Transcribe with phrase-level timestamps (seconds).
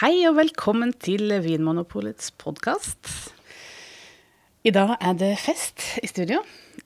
[0.00, 3.10] Hei og velkommen til Vinmonopolets podkast.
[4.64, 6.38] I dag er det fest i studio.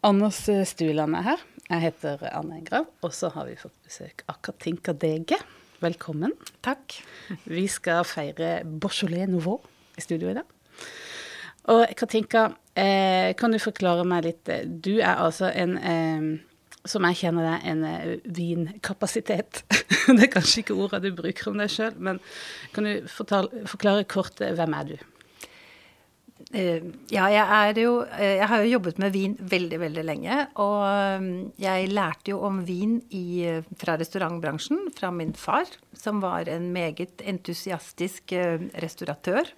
[0.02, 1.44] Anders Stueland er her.
[1.68, 5.38] Jeg heter Anne Engrav, og så har vi fått besøk av Katinka Dege.
[5.78, 6.34] Velkommen.
[6.66, 6.96] Takk.
[7.46, 9.60] Vi skal feire Beaujolais Nouveau
[9.94, 10.50] i studio i dag.
[11.70, 16.26] Og Katinka, eh, kan du forklare meg litt Du er altså en eh,
[16.88, 19.64] som jeg kjenner det, en eh, vinkapasitet.
[20.16, 22.20] det er kanskje ikke ordet du bruker om deg sjøl, men
[22.76, 24.96] kan du fortale, forklare kort eh, hvem er du?
[26.54, 30.38] Uh, ja, jeg er jo Jeg har jo jobbet med vin veldig, veldig lenge.
[30.60, 33.46] Og jeg lærte jo om vin i,
[33.80, 38.36] fra restaurantbransjen fra min far, som var en meget entusiastisk
[38.84, 39.50] restauratør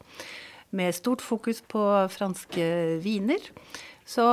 [0.77, 2.71] med stort fokus på franske
[3.03, 3.51] viner.
[4.07, 4.25] Så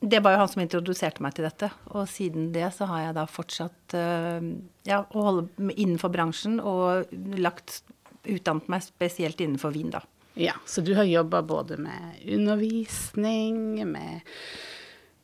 [0.00, 1.68] det var jo han som introduserte meg til dette.
[1.92, 4.40] Og siden det så har jeg da fortsatt uh,
[4.88, 7.82] ja, å holde innenfor bransjen og lagt
[8.24, 10.02] utdannet meg spesielt innenfor vin, da.
[10.40, 14.20] Ja, så du har jobba både med undervisning, med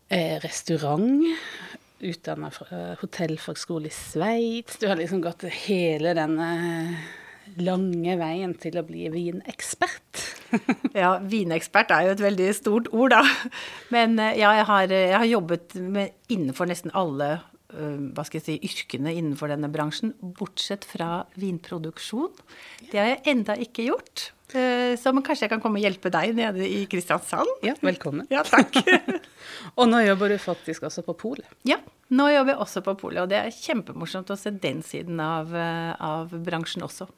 [0.09, 1.25] eh, restaurant,
[2.01, 4.81] utdanna fra eh, hotellfagskole i Sveits.
[4.83, 6.51] Du har liksom gått hele denne
[7.63, 10.06] lange veien til å bli vinekspert?
[11.03, 13.23] ja, vinekspert er jo et veldig stort ord, da.
[13.95, 18.41] Men eh, ja, jeg har, jeg har jobbet med, innenfor nesten alle eh, hva skal
[18.41, 22.33] jeg si, yrkene innenfor denne bransjen, bortsett fra vinproduksjon.
[22.91, 24.31] Det har jeg enda ikke gjort.
[24.55, 27.51] Eh, så kanskje jeg kan komme og hjelpe deg nede i Kristiansand?
[27.67, 28.29] Ja, velkommen.
[28.31, 28.79] ja, takk.
[29.79, 31.47] og nå jobber du faktisk også på polet?
[31.67, 31.81] Ja,
[32.15, 33.25] nå jobber jeg også på polet.
[33.25, 37.09] Og det er kjempemorsomt å se den siden av, av bransjen også.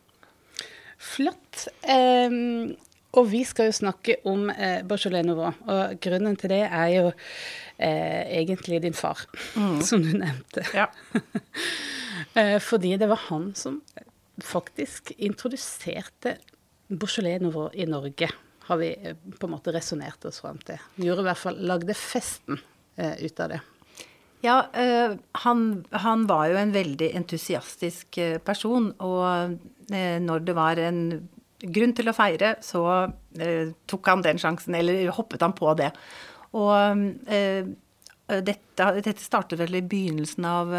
[0.98, 1.68] Flott.
[1.86, 2.74] Um,
[3.16, 5.54] og vi skal jo snakke om eh, Beaujolais Nouveau.
[5.72, 9.22] Og grunnen til det er jo eh, egentlig din far,
[9.56, 9.80] mm.
[9.88, 10.64] som du nevnte.
[10.76, 10.90] Ja.
[12.38, 13.80] eh, fordi det var han som
[14.44, 16.36] faktisk introduserte
[16.92, 18.28] Beaujolais Nouveau i Norge,
[18.68, 20.76] har vi eh, på en måte resonnert oss fram til.
[21.00, 22.60] Gjorde i hvert fall, lagde festen
[23.00, 23.64] eh, ut av det.
[24.38, 25.62] Ja, uh, han,
[25.98, 28.92] han, var jo en veldig entusiastisk person.
[29.02, 29.56] Og
[30.22, 31.00] når det var en
[31.58, 32.82] grunn til å feire, så
[33.40, 35.92] eh, tok han den sjansen, eller hoppet han på det.
[36.58, 37.04] Og
[38.28, 40.70] dette, dette, startet vel i begynnelsen av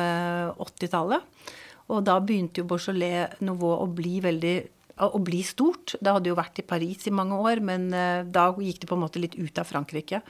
[0.65, 1.45] 80-tallet.
[1.93, 4.55] Og da begynte jo Beaujolais Nouveau å bli veldig
[5.05, 5.93] å bli stort.
[6.01, 7.85] Det hadde jo vært i Paris i mange år, men
[8.33, 10.23] da gikk det på en måte litt ut av Frankrike.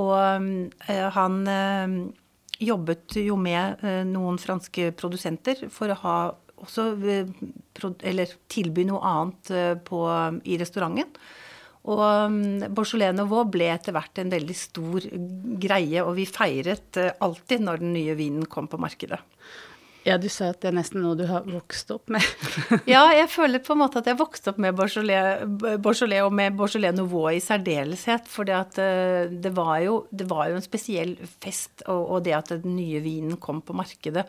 [0.00, 0.16] Og
[1.18, 1.38] han
[2.60, 6.16] jobbet jo med eh, noen franske produsenter for å ha
[6.60, 7.30] også eh,
[8.06, 10.02] Eller tilby noe annet eh, på,
[10.44, 11.12] i restauranten.
[11.90, 15.06] Og mm, Beaujolais Nouveau ble etter hvert en veldig stor
[15.62, 19.22] greie, og vi feiret alltid når den nye vinen kom på markedet.
[20.06, 22.24] Ja, du sa at det er nesten noe du har vokst opp med.
[22.88, 26.56] ja, jeg føler på en måte at jeg vokste opp med Beaujolais, Beaujolais og med
[26.56, 28.28] Beaujolais Nouveau i særdeleshet.
[28.30, 28.80] For det,
[29.44, 33.02] det, var jo, det var jo en spesiell fest, og, og, det at den nye
[33.04, 34.24] vinen kom på markedet,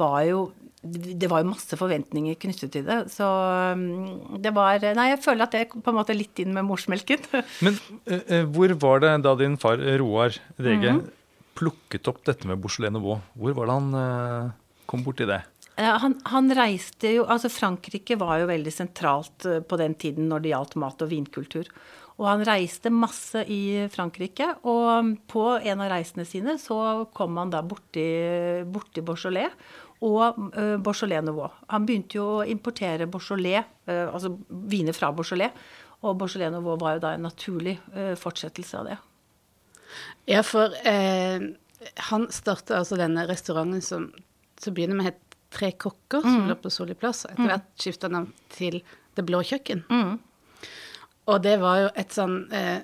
[0.00, 0.48] var jo
[0.84, 2.98] det var jo masse forventninger knyttet til det.
[3.12, 6.66] Så mm, det var Nei, jeg føler at det på en måte litt inn med
[6.68, 7.24] morsmelken.
[7.64, 7.78] Men
[8.10, 11.08] uh, hvor var det da din far Roar Rege mm -hmm.
[11.54, 13.20] plukket opp dette med Beaujolais Nouveau?
[13.34, 14.52] Hvor var det han uh
[14.86, 15.42] kom borti det?
[15.74, 20.44] Han, han, reiste jo Altså, Frankrike var jo veldig sentralt eh, på den tiden når
[20.44, 21.70] det gjaldt mat- og vinkultur.
[22.14, 26.76] Og han reiste masse i Frankrike, og på en av reisene sine så
[27.10, 28.04] kom han da borti,
[28.70, 29.50] borti Beaujolais
[30.04, 31.50] og uh, Beaujolais Nouveau.
[31.72, 35.54] Han begynte jo å importere Beaujolais, uh, altså viner fra Beaujolais,
[36.04, 38.98] og Beaujolais Nouveau var jo da en naturlig uh, fortsettelse av det.
[40.26, 40.72] Ja, for
[42.08, 44.08] han starta altså denne restauranten som
[44.58, 45.20] til å begynne med het
[45.54, 46.46] Tre kokker, som mm.
[46.50, 47.20] lå på Solli plass.
[47.28, 47.50] Og etter mm.
[47.52, 48.80] hvert skifta navn til
[49.14, 49.84] Det blå kjøkken.
[49.86, 50.16] Mm.
[51.30, 52.80] Og det var jo et sånn eh,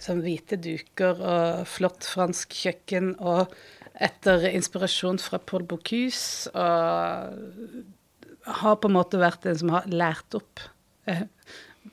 [0.00, 3.52] sånn hvite duker og flott fransk kjøkken, og
[3.94, 6.64] etter inspirasjon fra Paul Bocuse, og
[8.60, 10.62] har på en måte vært en som har lært opp
[11.10, 11.24] eh,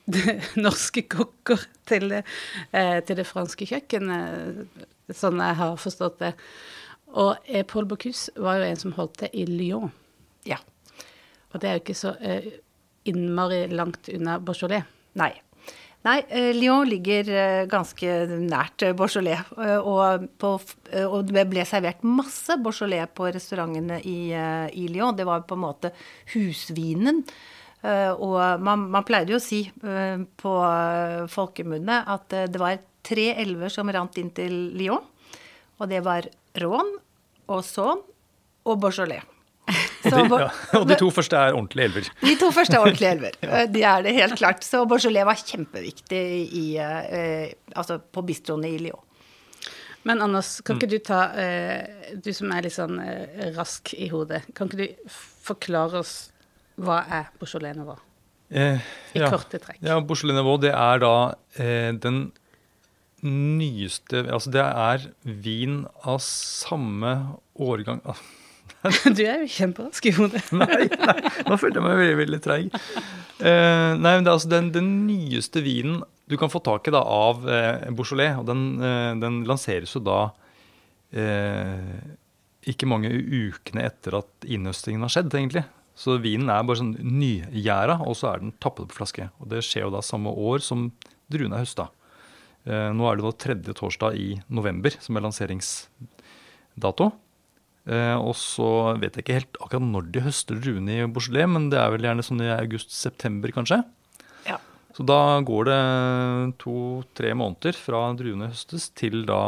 [0.66, 4.24] norske kokker til eh, til det franske kjøkkenet,
[5.16, 6.32] sånn jeg har forstått det.
[7.16, 9.92] Og eh, Paul Bocuse var jo en som holdt til i Lyon.
[10.48, 10.60] Ja.
[11.52, 12.50] Og det er jo ikke så eh,
[13.08, 14.84] innmari langt unna Beaujolais.
[15.18, 15.32] Nei.
[16.06, 19.50] Nei, eh, Lyon ligger eh, ganske nært eh, Beaujolais.
[19.82, 20.52] Og, på,
[21.02, 25.16] og, det ble servert masse Beaujolais på restaurantene i, i, Lyon.
[25.18, 25.92] Det var på en måte
[26.34, 27.24] husvinen.
[27.78, 30.52] Og man, man pleide jo å si på
[31.30, 35.06] folkemunne at det var tre elver som rant inn til Lyon.
[35.78, 36.26] Og det var
[36.58, 36.90] Rån
[37.46, 38.02] og Saône
[38.66, 39.37] og Beaujolais.
[40.04, 40.48] Og de, ja,
[40.78, 42.08] og de to første er ordentlige elver.
[42.28, 43.36] De to første er ordentlige elver.
[43.74, 44.62] De er det helt klart.
[44.66, 46.22] Så Beaujolais var kjempeviktig
[46.54, 49.04] i, eh, altså på bistroen i Lyon.
[50.06, 54.08] Men Anders, kan ikke du ta eh, Du som er litt sånn eh, rask i
[54.12, 55.16] hodet, kan ikke du
[55.48, 56.16] forklare oss
[56.78, 57.98] hva er Beaujolais Nouveau?
[58.48, 58.78] Eh,
[59.12, 59.28] I ja.
[59.32, 59.80] korte trekk.
[59.84, 61.14] Ja, Beaujolais Nouveau, det er da
[61.58, 62.28] eh, den
[63.26, 65.08] nyeste Altså det er
[65.42, 67.14] vin av samme
[67.58, 68.20] årgang ah,
[69.16, 70.44] Du er jo kjemperask i hodet.
[70.60, 71.16] Nei, nei,
[71.48, 72.68] nå følte jeg meg veldig, veldig treig.
[73.38, 76.92] Uh, nei, men det er altså den, den nyeste vinen du kan få tak i
[76.92, 78.36] da av uh, Beaujolais.
[78.38, 80.20] Og den, uh, den lanseres jo da
[82.68, 85.62] ikke mange ukene etter at innhøstingen har skjedd, egentlig.
[85.96, 89.30] Så vinen er bare sånn nygjæra, og så er den tappet på flaske.
[89.40, 90.90] Og det skjer jo da samme år som
[91.32, 91.86] druene er høsta.
[92.68, 97.08] Nå er det da tredje torsdag i november som er lanseringsdato.
[97.88, 98.68] Eh, og så
[99.00, 102.04] vet jeg ikke helt akkurat når de høster druene i Beaujolais, men det er vel
[102.04, 103.78] gjerne sånn i august-september, kanskje.
[104.48, 104.58] Ja.
[104.96, 105.78] Så da går det
[106.60, 109.40] to-tre måneder fra druene høstes til da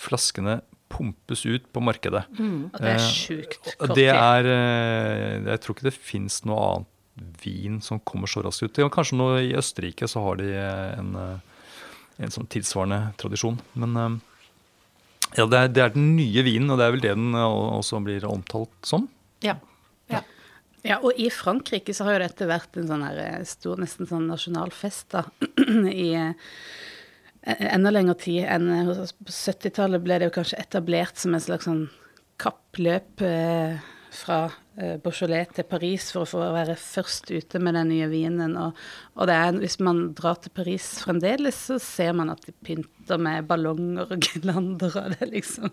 [0.00, 2.24] flaskene pumpes ut på markedet.
[2.34, 4.08] Og det er Eh, sjukt kort tid.
[4.10, 6.86] er eh, Jeg tror ikke det fins noe annet
[7.44, 8.80] vin som kommer så raskt ut.
[8.90, 11.14] Kanskje nå i Østerrike så har de en,
[12.18, 13.60] en sånn tilsvarende tradisjon.
[13.78, 14.20] Men
[15.36, 17.58] ja, det er, det er den nye vinen, og det er vel det den eh,
[17.78, 19.08] også blir omtalt som.
[19.44, 19.56] Ja.
[20.10, 20.22] ja.
[20.86, 24.08] Ja, og i Frankrike så har jo dette vært en sånn her eh, stor, nesten
[24.10, 25.26] sånn nasjonal fest, da.
[26.06, 26.34] I eh,
[27.70, 31.86] enda lengre tid enn På 70-tallet ble det jo kanskje etablert som en slags sånn
[32.40, 33.80] kappløp eh,
[34.10, 34.38] fra
[34.76, 38.56] eh, Beaujolais til Paris for å få være først ute med den nye vinen.
[38.58, 38.78] Og,
[39.16, 43.20] og det er, hvis man drar til Paris fremdeles, så ser man at de pynter
[43.22, 45.70] med ballonger og girlander, og det er liksom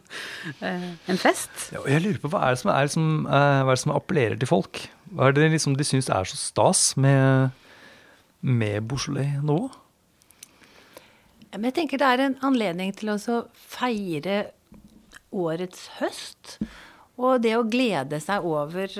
[0.61, 1.69] eh, en fest.
[1.73, 3.85] Ja, og jeg lurer på Hva er det som, er, som, eh, hva er det
[3.85, 4.83] som appellerer til folk?
[5.11, 7.55] Hva er det liksom de syns er så stas med,
[8.41, 9.61] med Beaujolais nå?
[11.55, 14.43] Men jeg tenker det er en anledning til å feire
[15.33, 16.57] årets høst.
[17.17, 18.91] Og det å glede seg over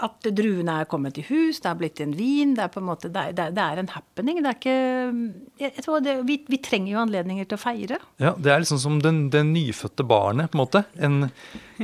[0.00, 2.54] at druene er kommet i hus, det er blitt en vin.
[2.56, 4.38] Det er på en måte, det er, det er- en happening.
[4.40, 4.76] Det er ikke
[5.60, 7.98] jeg, tror det, vi, vi trenger jo anledninger til å feire.
[8.22, 10.84] Ja, Det er liksom som den, den nyfødte barnet, på en måte.
[10.96, 11.18] En,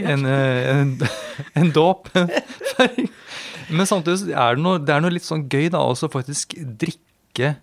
[0.01, 0.95] en, eh, en,
[1.61, 2.09] en dåp.
[3.77, 7.57] Men samtidig er det noe, det er noe litt sånn gøy da, også faktisk drikke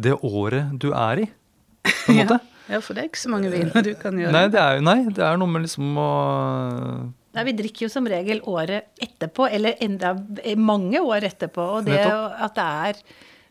[0.00, 1.30] det året du er i,
[1.84, 2.40] på en måte.
[2.40, 4.30] Ja, for det er ikke så mange viner du kan gjøre.
[4.36, 6.10] Nei, det er, jo- nei, det er noe med liksom å
[7.34, 10.14] Nei, vi drikker jo som regel året etterpå, eller enda
[10.58, 11.62] mange år etterpå.
[11.78, 13.02] Og det at det er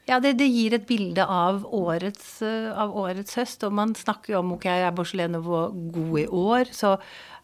[0.10, 3.64] Ja, det, det gir et bilde av årets, eh, av årets høst.
[3.68, 6.96] Og man snakker jo om ok, er Beaujolais Nouveau god i år, så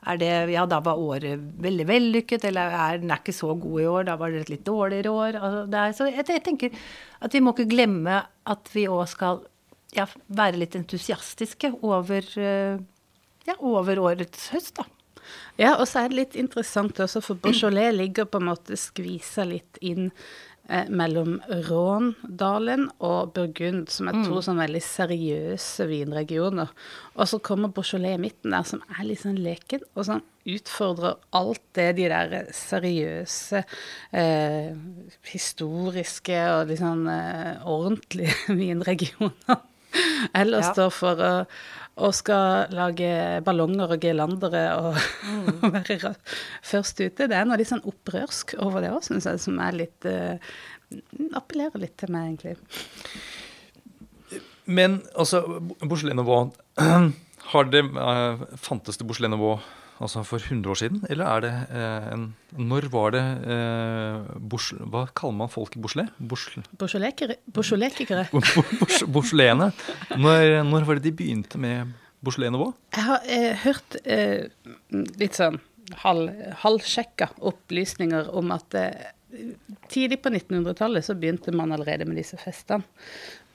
[0.06, 3.80] er det Ja, da var året veldig vellykket, eller er den er ikke så god
[3.82, 5.38] i år, da var det et litt dårligere år.
[5.40, 6.72] Altså, det er, så jeg, jeg tenker
[7.22, 9.44] at vi må ikke glemme at vi òg skal
[9.96, 12.78] ja, være litt entusiastiske over, eh,
[13.48, 14.90] ja, over årets høst, da.
[15.58, 19.46] Ja, og så er det litt interessant også, for Beaujolais ligger på en måte skvisa
[19.48, 20.12] litt inn
[20.70, 21.38] eh, mellom
[21.70, 26.74] Råndalen og Burgund, som er to sånn veldig seriøse vinregioner.
[27.16, 31.16] Og så kommer Beaujolais i midten der, som er litt sånn leken, og som utfordrer
[31.40, 33.64] alt det de der seriøse,
[34.14, 34.76] eh,
[35.32, 39.64] historiske og litt sånn eh, ordentlige vinregionene
[40.42, 40.74] ellers Ja.
[40.76, 41.26] står for.
[41.26, 41.34] å,
[41.96, 43.08] og skal lage
[43.48, 44.98] ballonger og girlandere og,
[45.64, 46.10] og være
[46.60, 47.30] først ute.
[47.32, 50.36] Det er noe litt sånn opprørsk over det òg, syns jeg, som er litt uh,
[51.40, 52.58] Appellerer litt til meg, egentlig.
[54.68, 55.40] Men altså,
[55.82, 56.52] Bouchelet Nouveau
[57.54, 59.56] har det, uh, Fantes det Nouveau
[60.04, 61.02] altså for 100 år siden?
[61.10, 62.26] Eller er det eh, en
[62.58, 66.10] Når var det eh, bors, Hva kaller man folk i Bouchelet?
[66.20, 66.66] Bourge-
[69.08, 69.72] Beaujolaiene.
[70.18, 71.94] Når, når var det de begynte med
[72.26, 72.74] Nouveau?
[72.96, 74.48] Jeg har eh, hørt eh,
[75.22, 75.60] litt sånn
[76.02, 76.32] halv,
[76.64, 79.12] halvsjekka opplysninger om at eh,
[79.92, 82.84] tidlig på 1900-tallet så begynte man allerede med disse festene.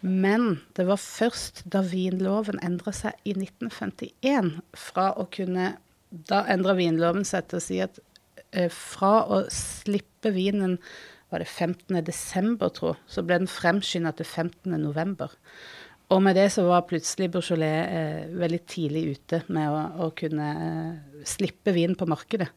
[0.00, 5.74] Men det var først da vinloven endra seg i 1951, fra å kunne
[6.10, 8.00] Da endra vinloven seg til å si at
[8.50, 10.78] eh, fra å slippe vinen
[11.30, 12.00] var det 15.
[12.02, 14.74] desember, tro, så ble den fremskynda til 15.
[14.82, 15.30] november.
[16.10, 20.48] Og med det så var plutselig Beaujolais eh, veldig tidlig ute med å, å kunne
[20.64, 22.48] eh, slippe vin på markedet.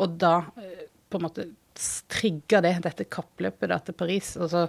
[0.00, 1.50] Og da eh, på en måte
[2.08, 4.32] trigga det dette kappløpet da til Paris.
[4.40, 4.64] Og så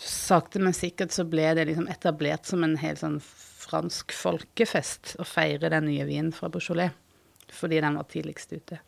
[0.00, 5.28] sakte, men sikkert så ble det liksom etablert som en helt sånn fransk folkefest å
[5.28, 6.94] feire den nye vinen fra Beaujolais.
[7.54, 8.80] Fordi den var tidligst ute.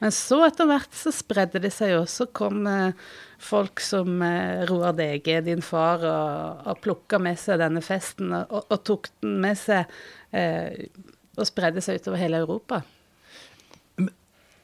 [0.00, 2.04] Men så etter hvert så spredde det seg jo.
[2.08, 2.96] Så kom eh,
[3.40, 8.62] folk som eh, Roar Dege, din far, og, og plukka med seg denne festen og,
[8.62, 9.84] og, tok den med seg
[10.32, 10.88] eh,
[11.36, 12.80] og spredde seg utover hele Europa.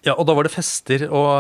[0.07, 1.31] Ja, og da var det fester og,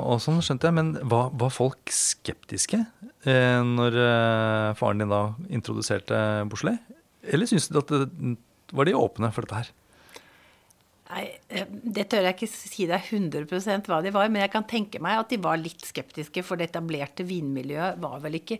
[0.00, 0.76] og sånn, skjønte jeg.
[0.78, 5.22] Men var, var folk skeptiske eh, når eh, faren din da
[5.52, 6.80] introduserte Beaujolais?
[7.26, 8.36] Eller syns du at det,
[8.72, 9.74] var de åpne for dette her?
[11.06, 14.66] Nei, eh, Det tør jeg ikke si deg 100% hva de var, men jeg kan
[14.66, 18.58] tenke meg at de var litt skeptiske, for det etablerte vinmiljøet var vel ikke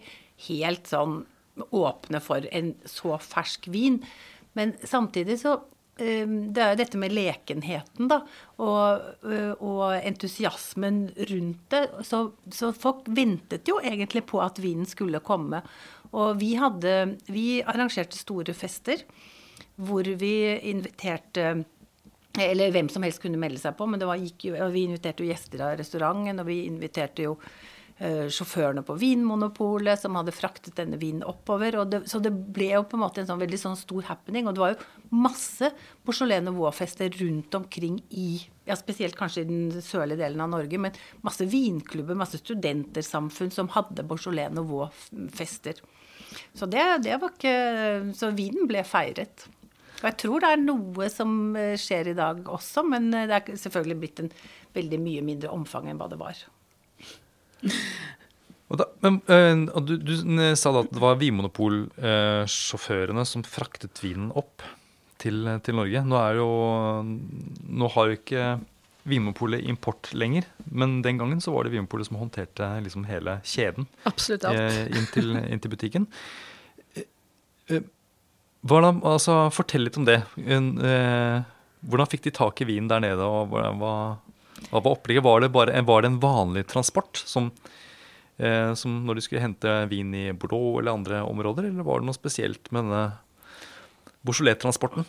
[0.48, 1.24] helt sånn
[1.72, 3.98] åpne for en så fersk vin.
[4.56, 5.56] Men samtidig så
[5.98, 8.20] eh, Det er jo dette med lekenheten, da,
[8.62, 11.84] og, eh, og entusiasmen rundt det.
[12.06, 15.64] Så, så, folk ventet jo egentlig på at vinen skulle komme.
[16.12, 19.02] Og vi hadde Vi arrangerte store fester
[19.76, 21.64] hvor vi inviterte
[22.42, 25.64] eller hvem som helst kunne melde seg på, men var, jo, vi inviterte jo gjester
[25.64, 31.24] av restauranten, og vi inviterte jo uh, sjåførene på Vinmonopolet som hadde fraktet denne vinen
[31.26, 31.78] oppover.
[31.88, 34.48] Det, så det ble jo på en måte en sånn veldig sånn stor happening.
[34.48, 35.72] Og det var jo masse
[36.06, 38.28] Beaujolais Nouveau-fester rundt omkring i
[38.66, 43.70] ja, Spesielt kanskje i den sørlige delen av Norge, men masse vinklubber, masse studentersamfunn som
[43.76, 45.78] hadde Beaujolais Nouveau-fester.
[46.56, 49.46] Så det, det var ikke Så vinen ble feiret.
[49.96, 53.36] Og jeg tror det er noe som eh, skjer i dag også, men eh, det
[53.38, 54.32] er selvfølgelig blitt en
[54.76, 56.36] veldig mye mindre omfang enn hva det var.
[58.66, 60.10] Og, da, men, eh, og du, du,
[60.58, 64.58] sa da at det var Vinmonopol-sjåførene som fraktet vinen opp
[65.22, 66.02] til, til, Norge.
[66.02, 66.48] Nå, er jo,
[67.06, 68.58] nå har jo ikke
[69.06, 73.86] Vinmonopolet import lenger, men den gangen så var det Vinmonopolet som håndterte liksom hele kjeden
[74.10, 74.90] Absolutt alt.
[74.90, 76.10] inn, til, inn til butikken.
[78.66, 80.20] Hvordan, altså, fortell litt om det.
[80.42, 81.38] Eh,
[81.86, 83.22] hvordan fikk de tak i vinen der nede?
[83.22, 83.94] og hva, hva,
[84.72, 85.24] var opplegget?
[85.26, 87.52] Var det, bare, var det en vanlig transport, som,
[88.38, 92.10] eh, som, når de skulle hente vin i Bordeaux eller andre områder, eller var det
[92.10, 93.04] noe spesielt med denne
[94.26, 95.06] Beaujolais-transporten?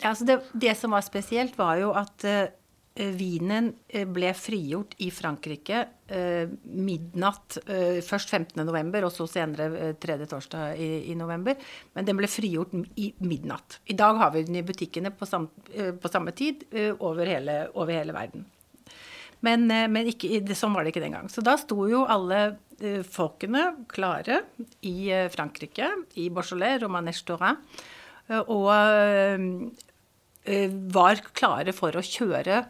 [0.00, 2.48] Ja, altså det, det, som var spesielt, var jo at eh,
[2.96, 7.58] vinen eh, ble frigjort i Frankrike eh, midnatt.
[7.66, 11.58] Eh, først 15.11., og så senere eh, tredje torsdag i, november.
[11.94, 13.80] Men den ble frigjort i midnatt.
[13.92, 16.64] I dag har vi den i butikkene på, sam, eh, på samme tid
[16.96, 18.46] over hele, over, hele, verden.
[19.44, 21.28] Men, men ikke, sånn var det ikke den gang.
[21.30, 22.56] Så da sto jo alle
[23.08, 24.40] folkene klare
[24.84, 27.60] i Frankrike, i Beaujolais, Romanes Torin,
[28.52, 28.66] og
[30.96, 32.64] var klare for å kjøre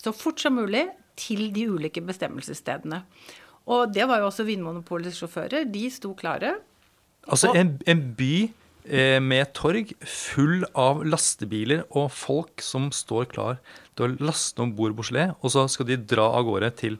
[0.00, 0.86] så fort som mulig
[1.20, 3.02] til de ulike bestemmelsesstedene.
[3.70, 5.68] Og det var jo også Vinmonopolets sjåfører.
[5.68, 6.56] De sto klare.
[7.28, 8.34] Altså en, en by
[8.88, 13.60] eh, med torg full av lastebiler og folk som står klar
[13.98, 16.98] til å laste om bord Bouchelet, og så skal de dra av gårde til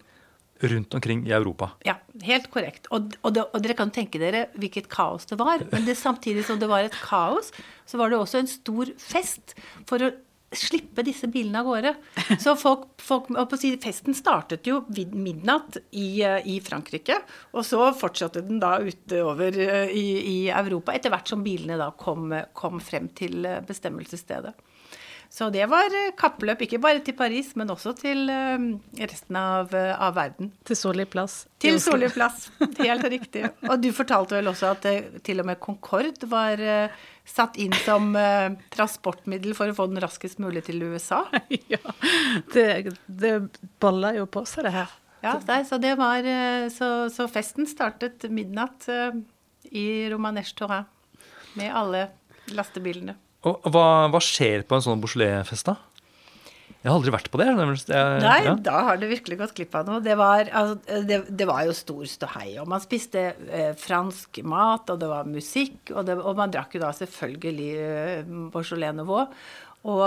[0.60, 1.70] rundt omkring i Europa.
[1.88, 2.88] Ja, helt korrekt.
[2.92, 5.64] Og, og, det, og, dere kan tenke dere hvilket kaos det var.
[5.72, 7.48] Men det, samtidig som det var et kaos,
[7.88, 9.56] så var det også en stor fest
[9.88, 10.10] for å
[10.56, 11.92] slippe disse bilene av gårde.
[12.42, 13.30] Så folk, folk
[13.60, 14.82] si, Festen startet jo
[15.14, 17.20] midnatt i, eh, i, Frankrike,
[17.54, 21.90] og så fortsatte den da utover eh, i, i Europa etter hvert som bilene da
[21.98, 24.54] kom, kom frem til eh, bestemmelsesstedet.
[25.30, 28.24] Så det var kappløp, ikke bare til Paris, men også til
[28.98, 30.50] resten av, av verden.
[30.66, 31.44] Til Solli plass.
[31.62, 32.48] Til Solli plass,
[32.80, 33.44] helt riktig.
[33.68, 34.88] Og du fortalte vel også at
[35.22, 36.58] til og med Concorde var
[37.22, 38.10] satt inn som
[38.74, 41.22] transportmiddel for å få den raskest mulig til USA.
[41.76, 41.80] ja,
[42.50, 43.34] det, det
[43.78, 44.98] balla jo på seg, det her.
[45.22, 46.26] Ja, nei, så, det var,
[46.74, 48.88] så, så, festen startet midnatt
[49.70, 50.88] i Romanesh Torin
[51.54, 52.08] med alle
[52.50, 53.14] lastebilene.
[53.48, 55.78] Og hva, hva skjer på en sånn Beaujolais-fest, da?
[56.80, 57.46] Jeg har aldri vært på det.
[57.50, 58.52] Jeg, Nei, ja.
[58.64, 60.00] da har du virkelig gått glipp av noe.
[60.00, 62.54] Det var, altså, det, det var jo stor ståhei.
[62.62, 65.92] Og man spiste eh, fransk mat, og det var musikk.
[65.92, 69.28] Og, det, og man drakk jo da selvfølgelig eh, Beaujolais Nouveau.
[69.92, 70.06] Og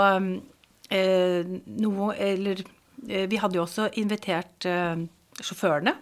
[0.90, 5.06] eh, noe Eller eh, vi hadde jo også invitert eh,
[5.38, 5.94] sjåførene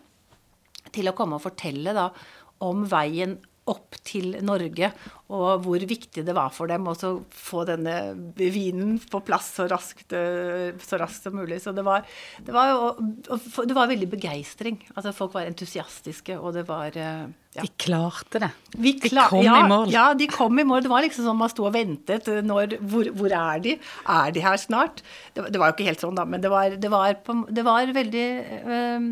[0.93, 2.09] til å komme og fortelle da
[2.65, 3.37] om veien
[3.73, 4.93] opp til Norge,
[5.33, 7.97] og hvor viktig det var for dem å få denne
[8.37, 11.63] vinen på plass så raskt, eh, så raskt som mulig.
[11.65, 12.05] Så det var,
[12.45, 14.83] det var, det var veldig begeistring.
[14.95, 17.65] Altså Folk var entusiastiske, og det var eh, ja.
[17.67, 18.49] De klarte det.
[18.73, 18.93] De
[19.29, 19.91] kom ja, i mål.
[19.93, 20.85] Ja, de kom i mål.
[20.87, 22.29] Det var liksom sånn man sto og ventet.
[22.49, 23.75] Når, hvor, hvor, er de?
[24.09, 25.03] Er de her snart?
[25.37, 27.37] Det, det, var jo ikke helt sånn, da, men det var, var, på,
[27.69, 28.29] var veldig
[28.63, 29.11] øh,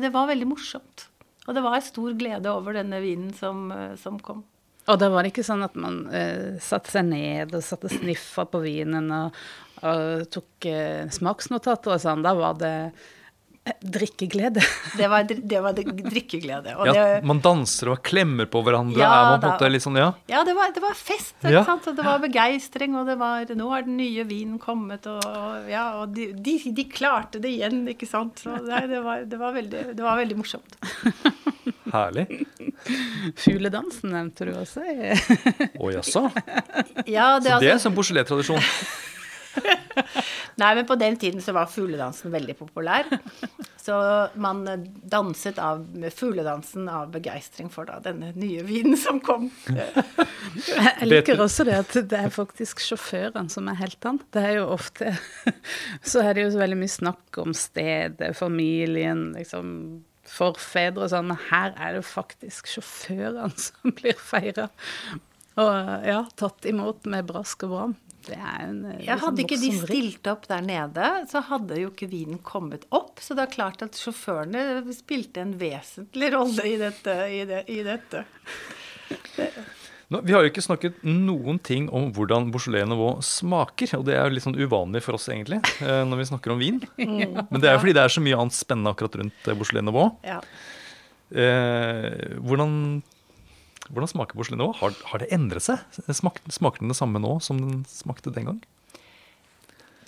[0.00, 1.08] det var veldig morsomt.
[1.44, 4.44] Og det var stor glede over denne vinen som, eh, som kom.
[4.84, 8.44] Og da var det ikke sånn at man uh, satte seg ned og satte sniffa
[8.52, 9.38] på vinen og,
[9.80, 12.24] og tok uh, smaksnotater og sånn.
[12.24, 12.74] Da var det
[13.64, 14.60] Drikkeglede.
[14.98, 16.74] Det var, det var drikkeglede.
[16.84, 18.98] ja, det, man danser og klemmer på hverandre.
[19.00, 20.10] Ja, er man på en litt sånn, ja?
[20.28, 21.32] Ja, det var, det var fest.
[21.40, 21.62] ikke Ja.
[21.64, 21.86] sant?
[21.88, 25.24] Og det var begeistring, og det var Nå har den nye vinen kommet, og,
[25.70, 28.42] ja, og de, de, de klarte det igjen, ikke sant.
[28.44, 30.76] Så nei, det, var, det, var veldig, det var veldig morsomt.
[31.94, 32.26] Herlig.
[33.40, 34.84] Fugledansen nevnte du også.
[35.80, 36.26] Å jaså?
[36.28, 38.60] Så det er altså- sånn Beaujolais-tradisjon.
[40.60, 43.08] Nei, men på den tiden så var fugledansen veldig populær.
[43.84, 43.96] Så
[44.40, 44.62] man
[45.12, 45.82] danset av
[46.14, 49.50] fugledansen av begeistring for da denne nye vinen som kom.
[49.68, 54.24] Jeg liker også det at det er faktisk sjåføren som er heltene.
[54.32, 55.12] Det er jo ofte
[56.06, 59.68] Så er det jo så veldig mye snakk om stedet, familien, liksom
[60.24, 64.70] forfedre og sånn, men her er det faktisk sjåførene som blir feira.
[65.60, 67.94] Og ja, tatt imot med brask og bram.
[68.24, 71.92] Det er en liksom, Ja, hadde ikke de stilt opp der nede, så hadde jo
[71.92, 73.22] ikke vinen kommet opp.
[73.22, 77.16] Så det er klart at sjåførene spilte en vesentlig rolle i dette.
[77.34, 78.24] I det, i dette.
[80.12, 83.96] Nå, vi har jo ikke snakket noen ting om hvordan Beaujolais Nouveau smaker.
[83.98, 86.60] Og det er jo litt sånn uvanlig for oss, egentlig, eh, når vi snakker om
[86.60, 86.82] vin.
[87.50, 89.86] Men det er jo fordi det er så mye annet spennende akkurat rundt eh, Beaujolais
[89.86, 90.12] Nouveau.
[90.26, 90.38] Ja.
[91.34, 92.76] Eh, hvordan,
[93.94, 94.70] hvordan smaker porselen nå?
[94.80, 95.82] Har, har det endret seg?
[96.10, 98.62] Smak, smaker den det samme nå som den smakte den gang?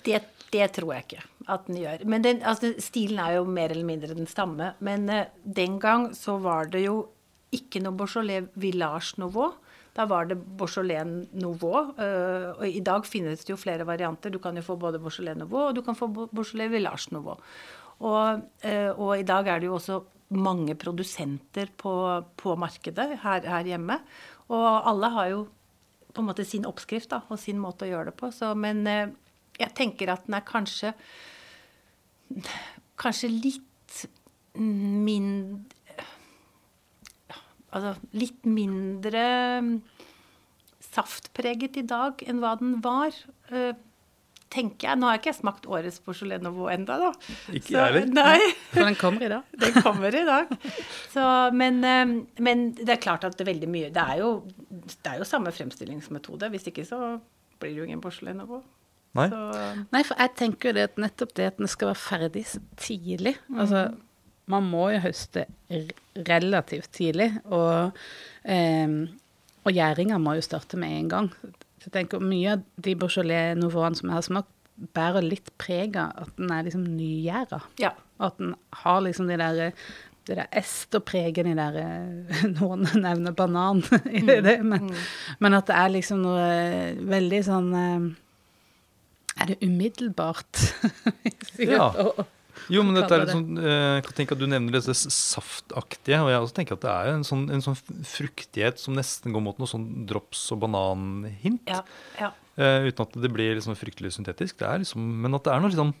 [0.05, 0.21] Det,
[0.53, 2.03] det tror jeg ikke at den gjør.
[2.11, 4.73] Men den, altså, stilen er jo mer eller mindre den samme.
[4.83, 7.05] Men eh, den gang så var det jo
[7.55, 9.55] ikke noe Beaujolais Village Nouveau.
[9.97, 11.93] Da var det Beaujolais Nouveau.
[11.97, 14.33] eh, og i dag finnes det jo flere varianter.
[14.33, 17.39] Du kan jo få både Beaujolais Nouveau og du kan få Beaujolais Village Nouveau.
[17.97, 20.03] Og, eh, og i dag er det jo også
[20.33, 21.93] mange produsenter på,
[22.35, 23.99] på markedet her, her hjemme.
[24.51, 25.45] Og alle har jo
[26.13, 28.31] på en måte sin oppskrift da, og sin måte å gjøre det på.
[28.33, 29.13] Så, men eh,
[29.59, 30.93] jeg tenker at den er kanskje
[32.97, 34.01] Kanskje litt
[34.57, 36.03] mindre
[37.71, 39.21] Altså litt mindre
[40.83, 43.13] saftpreget i dag enn hva den var.
[44.53, 44.99] Tenker jeg.
[44.99, 45.99] Nå har jeg ikke smakt årets
[46.43, 47.11] Nouveau enda, da.
[47.51, 48.13] Ikke Så- jeg heller.
[48.13, 48.53] Nei.
[48.73, 49.43] For den kommer i dag.
[49.63, 50.55] Den kommer i dag.
[51.13, 54.31] Så, men, eh, men det er klart at det er veldig mye Det er jo,
[54.69, 56.49] det er jo samme fremstillingsmetode.
[56.53, 57.19] Hvis ikke så
[57.59, 58.01] blir det jo ingen
[58.37, 58.63] Nouveau.
[59.17, 59.29] Nei?
[59.31, 59.43] Så,
[59.93, 62.59] Nei, for jeg tenker jo det at nettopp det at den skal være ferdig så
[62.77, 63.87] tidlig Altså,
[64.47, 65.45] man må jo høste
[66.27, 67.97] relativt tidlig, og,
[68.45, 68.87] eh,
[69.67, 71.29] og gjæringa må jo starte med en gang.
[71.87, 74.49] Så jeg tenker Mye av de Beaujolais-nivåene som jeg har smakt,
[74.93, 77.61] bærer litt preg av at den er liksom nygjæra.
[77.81, 77.93] ja.
[78.19, 79.55] At den har liksom de der
[80.27, 84.89] det der esterpreget, de der eh, Noen nevner banan i det, men,
[85.39, 86.47] men at det er liksom noe
[87.07, 88.07] veldig sånn eh,
[89.39, 90.63] Er det umiddelbart?
[91.61, 91.87] Ja.
[91.93, 92.25] Og-
[92.73, 96.19] Jo, men dette er litt sånn, eh, jeg kan tenke at Du nevner dette saftaktige.
[96.23, 99.43] og jeg også tenker at Det er en sånn, en sånn fruktighet som nesten går
[99.45, 101.63] mot noe sånn drops- og bananhint.
[101.69, 101.83] Ja.
[102.19, 102.33] ja.
[102.57, 104.59] eh, uten at det blir liksom fryktelig syntetisk.
[104.59, 105.93] Det er liksom, men at det er noe liksom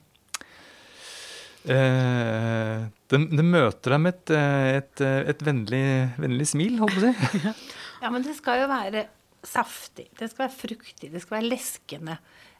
[1.67, 5.85] eh, det, det møter deg med et, et, et vennlig,
[6.19, 7.53] vennlig smil, holdt på å si.
[8.03, 9.07] Ja, men det skal jo være
[9.47, 10.09] saftig.
[10.17, 11.11] Det skal være fruktig.
[11.13, 12.17] Det skal være leskende.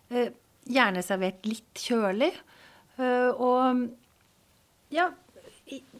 [0.09, 0.31] Eh,
[0.67, 2.31] gjerne servert litt kjølig.
[2.97, 3.83] Eh, og
[4.93, 5.09] ja,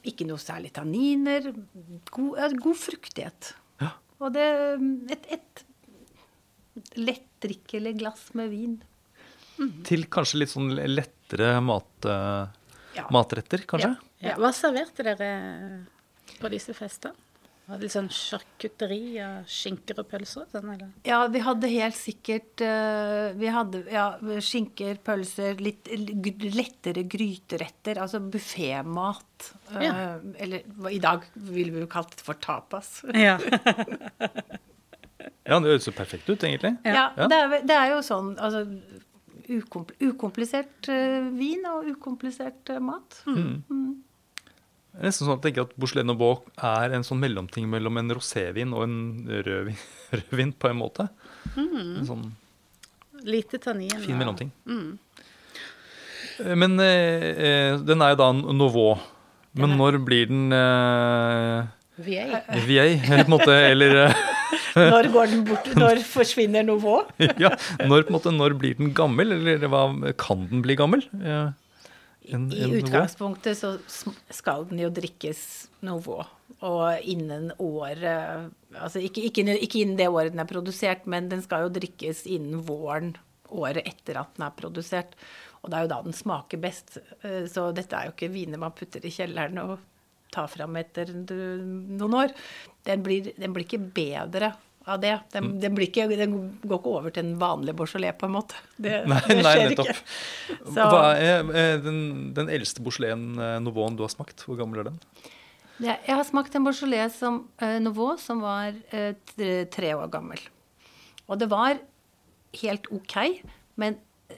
[0.08, 1.52] ikke noe særlig tanniner.
[2.12, 3.52] God, ja, god fruktighet.
[3.84, 3.92] Ja.
[4.24, 4.46] Og det
[5.14, 5.64] et, et
[6.98, 8.78] lettdrikkelig glass med vin.
[9.88, 12.66] Til kanskje litt sånn lettere mat, eh,
[12.98, 13.06] Ja.
[13.14, 13.92] matretter, kanskje?
[14.26, 15.86] Ja, hva serverte dere
[16.40, 17.14] på disse festene?
[17.68, 20.46] Var det litt sånn sjarkutteri av skinker og pølser?
[20.54, 20.92] Sånn, eller?
[21.04, 24.06] Ja, vi hadde helt sikkert eh, Vi hadde ja,
[24.40, 25.90] skinker, pølser, litt
[26.56, 28.00] lettere gryteretter.
[28.06, 29.50] Altså buffémat.
[29.76, 29.98] Eh, Ja.
[30.40, 33.02] eller i dag ville vi jo kalt det for tapas.
[33.14, 33.36] Ja.
[35.48, 36.74] Ja, det høres så perfekt ut, egentlig.
[36.84, 37.28] Ja, Ja.
[37.32, 38.66] Det, er, det er jo sånn altså
[39.48, 43.22] ukompl ukomplisert eh, vin og ukomplisert mat.
[43.28, 43.64] Mm.
[43.72, 43.94] er
[44.98, 48.72] Nesten sånn at jeg tenker at Beaujolais Nouveau er en sånn mellomting mellom en rosévin
[48.74, 48.96] og en
[49.30, 49.78] rødvin,
[50.18, 51.08] rødvin på en måte.
[51.56, 52.32] En sånn
[53.28, 53.94] Lite tannin.
[54.02, 54.52] fin mellomting.
[54.70, 54.98] Mm.
[56.58, 58.98] Men eh, eh, den er jo da Nouveau.
[59.58, 61.66] Men når blir den eh,
[61.98, 62.42] VA.
[62.68, 64.26] vieille, på en måte, eller eh,
[64.94, 65.70] Når går den bort?
[65.78, 67.08] Når forsvinner Nouveau?
[67.18, 69.88] Ja, når, på en måte, når blir den gammel, eller hva,
[70.22, 71.02] kan den bli gammel?
[71.26, 71.48] Ja.
[72.34, 73.76] En- I utgangspunktet så
[74.34, 76.24] skal den jo drikkes Novo.
[76.66, 81.42] Og innen året Altså ikke, ikke, ikke innen det året den er produsert, men den
[81.42, 83.16] skal jo drikkes innen våren
[83.50, 85.14] året etter at den er produsert.
[85.64, 86.98] Og det er jo da den smaker best.
[87.24, 89.80] Eh, Så dette er jo ikke viner man putter i kjelleren og
[90.32, 92.34] tar fram etter noen år.
[92.86, 94.52] Den blir, den blir ikke bedre
[94.88, 95.14] av det.
[95.34, 98.56] Den, den, blir ikke, den går ikke over til en vanlig Beaujolais, på en måte.
[98.78, 99.90] Det, Nei, det nei, nettopp.
[99.92, 100.58] ikke.
[100.74, 102.00] Så- Hva er er den,
[102.38, 103.18] den eldste Beaujolais
[103.64, 104.46] Nouveau du har smakt?
[104.48, 105.00] Hvor gammel er den?
[105.84, 110.10] Ja, jeg har smakt en Beaujolais som, eh, Nouveau som var eh, tre, tre år
[110.14, 110.40] gammel.
[111.28, 111.78] Og det var
[112.62, 113.18] helt ok,
[113.76, 113.98] men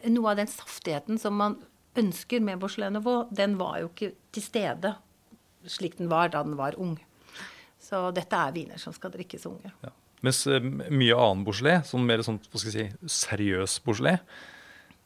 [0.10, 1.60] noe av den saftigheten som man
[2.00, 4.96] ønsker med Beaujolais Nouveau, den var jo ikke til stede
[5.70, 6.98] slik den var da den var ung.
[7.84, 9.72] Så dette er viner som skal drikkes unge.
[9.84, 9.90] Ja.
[10.26, 14.24] Mens eh, mye annen Beaujolais, sånn mer sånn, hva skal jeg si, seriøs Beaujolais,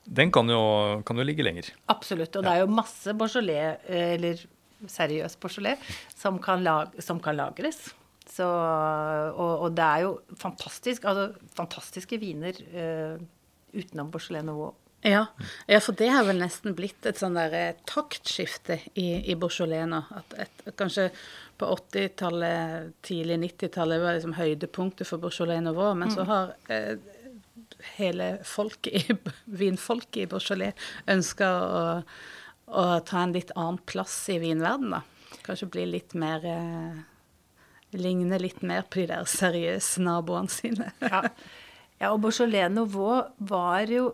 [0.04, 0.62] den kan jo,
[1.08, 1.70] kan jo ligge lenger.
[1.92, 2.36] Absolutt.
[2.36, 4.42] Og det er jo masse Beaujolais, eh, eller
[4.90, 7.86] seriøs Beaujolais, som kan, lag, som kan lagres.
[8.34, 13.20] Så, og, og det er jo fantastisk, altså, fantastiske viner uh,
[13.76, 14.72] utenom Beaujolais Nouveau.
[15.04, 15.26] Ja.
[15.68, 20.00] ja, for det har vel nesten blitt et sånn der taktskifte i, i Beaujolais nå.
[20.16, 21.10] At et, kanskje
[21.58, 26.98] på 80-tallet, tidlig 90-tallet var liksom høydepunktet for Beaujolais Nouveau, men så har eh,
[27.98, 31.82] hele folket i, vinfolket i Beaujolais ønska å,
[32.74, 35.40] å ta en litt annen plass i vinverdenen, da.
[35.44, 37.02] Kanskje bli litt mer eh,
[37.94, 40.88] Ligne litt mer på de der seriøse naboene sine.
[41.04, 41.20] Ja.
[42.00, 44.08] ja, og Beaujolais Nouveau var jo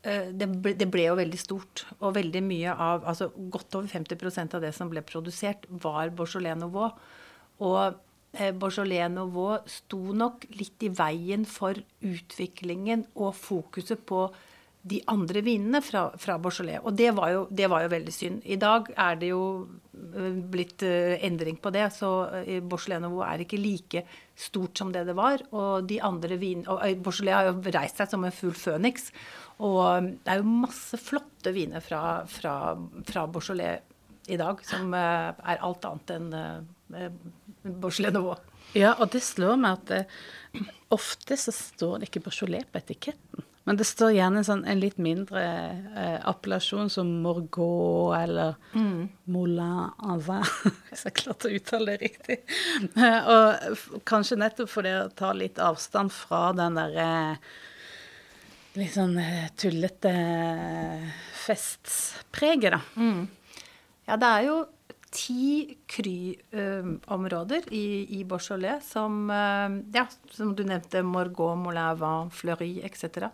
[0.00, 1.82] det ble, det ble jo veldig stort.
[2.00, 6.56] Og veldig mye av Altså godt over 50% av det som ble produsert, var Beaujolais
[6.56, 6.94] Nouveau.
[7.60, 7.98] Og
[8.32, 14.28] eh, Beaujolais Nouveau sto nok litt i veien for utviklingen og fokuset på
[14.80, 16.80] de andre vinene fra, fra Beaujolais.
[16.88, 18.40] Og det var, jo, det var jo veldig synd.
[18.48, 19.42] I dag er det jo
[19.92, 24.06] eh, blitt eh, endring på det, så eh, Beaujolais Nouveau er ikke like
[24.40, 25.42] stort som det det var.
[25.52, 26.64] Og de andre vin...
[26.70, 29.10] Og eh, Beaujolais har jo reist seg som en fugl føniks.
[29.60, 32.54] Og eh, det er jo masse flotte viner fra, fra,
[33.08, 33.86] fra Beaujolais
[34.30, 37.10] i dag som eh, er alt annet enn eh,
[37.64, 38.38] Beaujolais Nouveau.
[38.76, 43.46] Ja, og det slår meg at det, ofte så står det ikke Beaujolais på etiketten.
[43.70, 45.40] Men det står gjerne en, sånn, en litt mindre
[45.94, 48.56] eh, appellasjon som Morgot eller
[49.30, 50.42] Moulin Avin,
[50.88, 52.40] hvis jeg klarte å uttale det riktig.
[52.98, 57.46] Eh, og kanskje nettopp for det å ta litt avstand fra den der eh,
[58.80, 60.16] litt sånn eh, tullete
[61.44, 62.82] festpreget, festspreget, da.
[64.10, 64.58] Ja, det er jo
[65.10, 72.78] ti Kry-områder i, i Beaujolais som eh, Ja, som du nevnte, Morgot, Moulin Vin, Fleury
[72.86, 73.26] etc.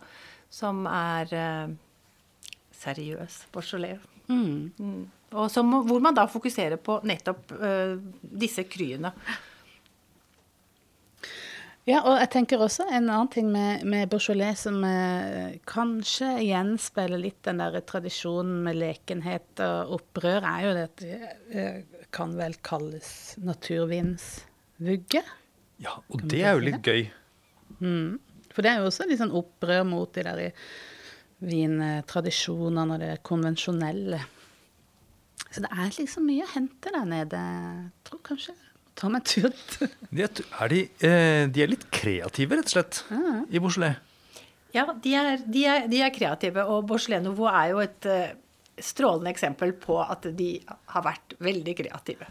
[0.49, 1.75] Som er eh,
[2.81, 4.01] seriøs Beaujolais.
[4.27, 5.05] Mm.
[5.35, 9.13] Og som, hvor man da fokuserer på nettopp eh, disse kryene.
[11.87, 17.21] Ja, og jeg tenker også en annen ting med, med Beaujolais som eh, kanskje gjenspeiler
[17.21, 21.19] litt den der tradisjonen med lekenhet og opprør, er jo det at det
[21.55, 25.23] eh, kan vel kalles naturvinsvugge.
[25.79, 27.07] Ja, og det er jo litt gøy.
[28.51, 30.43] For det er jo også litt sånn opprør mot de der
[31.47, 34.19] vintradisjonene og det konvensjonelle.
[35.47, 37.39] Så det er liksom mye å hente der nede.
[37.39, 38.59] Jeg tror kanskje
[38.97, 39.77] ta meg tut.
[40.15, 42.99] De er, de, eh, de er litt kreative, rett og slett,
[43.51, 43.99] i Beaujolais.
[44.73, 48.35] Ja, de er, de er, de er kreative, og Beaujolais Nouveau er jo et eh,
[48.83, 50.51] strålende eksempel på at de
[50.93, 52.27] har vært veldig kreative.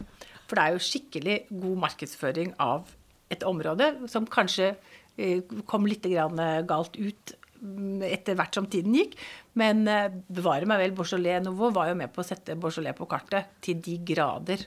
[0.47, 2.93] For det er jo skikkelig god markedsføring av
[3.35, 4.73] et område som kanskje
[5.19, 9.17] eh, kom litt grann galt ut mm, etter hvert som tiden gikk.
[9.59, 9.85] Men
[10.27, 13.81] bevare meg vel, Beaujolais Nouveau var jo med på å sette Beaujolais på kartet til
[13.83, 14.67] de grader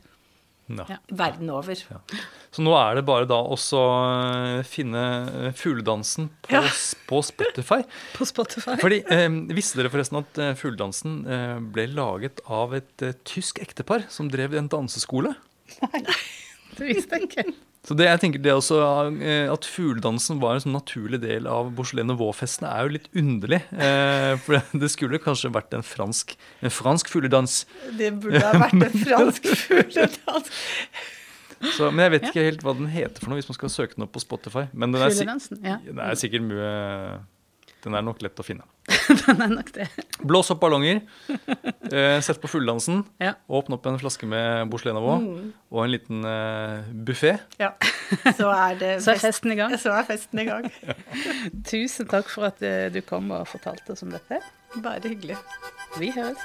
[0.69, 0.86] Ja.
[0.89, 0.97] Ja.
[1.17, 1.73] verden over.
[2.53, 5.01] Så nå er det bare da også eh, finne
[5.49, 6.62] eh, fugledansen på, Ja.
[7.10, 7.82] på Spotify.
[8.17, 8.75] På Spotify.
[8.82, 13.60] Fordi, eh, Visste dere forresten at eh, fugledansen eh, ble laget av et eh, tysk
[13.65, 15.34] ektepar som drev en danseskole?
[16.79, 17.49] Det visste jeg ikke.
[17.88, 18.77] Så det jeg tenker det også,
[19.23, 23.62] eh, At fugledansen var en sånn naturlig del av Beaujolais Nouveau-festene, er jo litt underlig.
[23.71, 27.63] Eh, for det skulle kanskje vært en fransk, en fransk fugledans.
[27.97, 30.51] Det burde ha vært en fransk fugledans.
[31.75, 33.97] Så, men jeg vet ikke helt hva den heter for noe, hvis man skal søke
[33.97, 34.67] den opp på Spotify.
[34.71, 35.15] Men den er,
[35.63, 35.79] ja.
[35.84, 36.69] den er sikkert mye
[37.83, 38.65] Den er nok lett å finne.
[39.25, 39.87] Den er nok det.
[40.27, 40.99] Blås opp ballonger.
[41.89, 43.35] Eh, sett på fulldansen, Ja.
[43.47, 45.53] Åpne opp en flaske med Beaujolais mm.
[45.71, 47.37] Og en liten eh, buffé.
[47.61, 47.71] Ja.
[48.39, 49.77] Så er det Så er festen i gang.
[49.79, 50.67] Så er festen i gang.
[51.71, 54.41] Tusen takk for at eh, du kom og fortalte oss om dette.
[54.83, 55.39] Bare hyggelig.
[55.97, 56.43] Vi høres.